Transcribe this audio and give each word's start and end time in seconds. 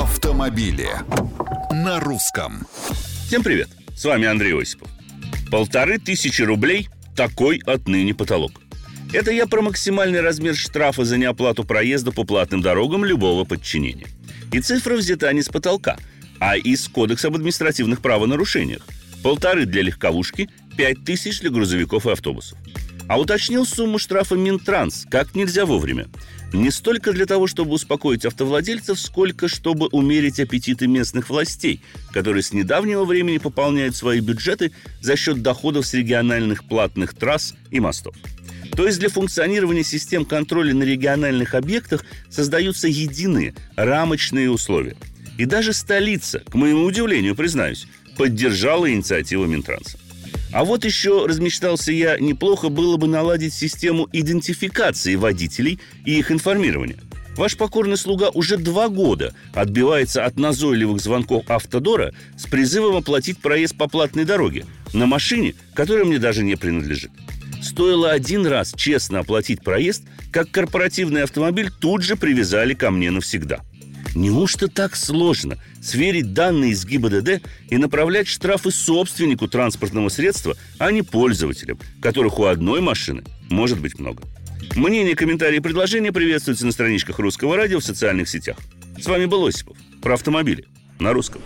автомобили 0.00 0.88
на 1.70 2.00
русском. 2.00 2.66
Всем 3.28 3.44
привет! 3.44 3.68
С 3.96 4.04
вами 4.04 4.26
Андрей 4.26 4.60
Осипов. 4.60 4.88
Полторы 5.52 5.98
тысячи 6.00 6.42
рублей– 6.42 6.88
такой 7.16 7.62
отныне 7.64 8.12
потолок. 8.12 8.50
Это 9.12 9.30
я 9.30 9.46
про 9.46 9.62
максимальный 9.62 10.20
размер 10.20 10.56
штрафа 10.56 11.04
за 11.04 11.16
неоплату 11.16 11.62
проезда 11.62 12.10
по 12.10 12.24
платным 12.24 12.60
дорогам 12.60 13.04
любого 13.04 13.44
подчинения. 13.44 14.08
И 14.50 14.58
цифра 14.58 14.96
взята 14.96 15.32
не 15.32 15.42
с 15.42 15.48
потолка, 15.48 15.96
а 16.40 16.56
из 16.56 16.88
Кодекса 16.88 17.28
об 17.28 17.36
административных 17.36 18.00
правонарушениях. 18.00 18.82
Полторы 19.22 19.64
для 19.64 19.82
легковушки, 19.82 20.50
пять 20.76 21.04
тысяч 21.04 21.38
для 21.38 21.50
грузовиков 21.50 22.06
и 22.06 22.10
автобусов. 22.10 22.58
А 23.08 23.20
уточнил 23.20 23.66
сумму 23.66 23.98
штрафа 23.98 24.34
Минтранс 24.34 25.06
как 25.10 25.34
нельзя 25.34 25.66
вовремя. 25.66 26.08
Не 26.52 26.70
столько 26.70 27.12
для 27.12 27.26
того, 27.26 27.46
чтобы 27.46 27.72
успокоить 27.72 28.24
автовладельцев, 28.24 28.98
сколько 28.98 29.48
чтобы 29.48 29.88
умерить 29.88 30.38
аппетиты 30.38 30.86
местных 30.86 31.28
властей, 31.28 31.82
которые 32.12 32.42
с 32.42 32.52
недавнего 32.52 33.04
времени 33.04 33.38
пополняют 33.38 33.96
свои 33.96 34.20
бюджеты 34.20 34.72
за 35.00 35.16
счет 35.16 35.42
доходов 35.42 35.86
с 35.86 35.94
региональных 35.94 36.64
платных 36.64 37.14
трасс 37.14 37.54
и 37.70 37.80
мостов. 37.80 38.14
То 38.76 38.86
есть 38.86 38.98
для 38.98 39.08
функционирования 39.08 39.84
систем 39.84 40.24
контроля 40.24 40.74
на 40.74 40.84
региональных 40.84 41.54
объектах 41.54 42.04
создаются 42.30 42.88
единые 42.88 43.54
рамочные 43.76 44.50
условия. 44.50 44.96
И 45.38 45.44
даже 45.44 45.72
столица, 45.72 46.40
к 46.40 46.54
моему 46.54 46.84
удивлению, 46.84 47.34
признаюсь, 47.34 47.86
поддержала 48.16 48.90
инициативу 48.90 49.46
Минтранса. 49.46 49.98
А 50.54 50.64
вот 50.64 50.84
еще 50.84 51.26
размечтался 51.26 51.90
я, 51.90 52.16
неплохо 52.16 52.68
было 52.68 52.96
бы 52.96 53.08
наладить 53.08 53.52
систему 53.52 54.08
идентификации 54.12 55.16
водителей 55.16 55.80
и 56.04 56.16
их 56.16 56.30
информирования. 56.30 56.96
Ваш 57.36 57.56
покорный 57.56 57.96
слуга 57.96 58.30
уже 58.30 58.56
два 58.56 58.88
года 58.88 59.34
отбивается 59.52 60.24
от 60.24 60.36
назойливых 60.38 61.00
звонков 61.00 61.50
Автодора 61.50 62.14
с 62.36 62.44
призывом 62.44 62.94
оплатить 62.94 63.38
проезд 63.38 63.76
по 63.76 63.88
платной 63.88 64.24
дороге 64.24 64.64
на 64.92 65.06
машине, 65.06 65.56
которая 65.74 66.04
мне 66.04 66.20
даже 66.20 66.44
не 66.44 66.54
принадлежит. 66.54 67.10
Стоило 67.60 68.12
один 68.12 68.46
раз 68.46 68.74
честно 68.76 69.18
оплатить 69.18 69.60
проезд, 69.60 70.04
как 70.30 70.52
корпоративный 70.52 71.24
автомобиль 71.24 71.72
тут 71.72 72.04
же 72.04 72.14
привязали 72.14 72.74
ко 72.74 72.92
мне 72.92 73.10
навсегда– 73.10 73.60
Неужто 74.14 74.68
так 74.68 74.94
сложно 74.94 75.58
сверить 75.82 76.32
данные 76.32 76.70
из 76.70 76.84
ГИБДД 76.84 77.42
и 77.68 77.76
направлять 77.76 78.28
штрафы 78.28 78.70
собственнику 78.70 79.48
транспортного 79.48 80.08
средства, 80.08 80.56
а 80.78 80.92
не 80.92 81.02
пользователям, 81.02 81.78
которых 82.00 82.38
у 82.38 82.44
одной 82.44 82.80
машины 82.80 83.24
может 83.50 83.80
быть 83.80 83.98
много? 83.98 84.22
Мнения, 84.76 85.14
комментарии 85.14 85.56
и 85.56 85.60
предложения 85.60 86.12
приветствуются 86.12 86.64
на 86.64 86.72
страничках 86.72 87.18
Русского 87.18 87.56
радио 87.56 87.80
в 87.80 87.84
социальных 87.84 88.28
сетях. 88.28 88.56
С 88.98 89.06
вами 89.06 89.26
был 89.26 89.46
Осипов. 89.46 89.76
Про 90.00 90.14
автомобили. 90.14 90.64
На 91.00 91.12
русском. 91.12 91.42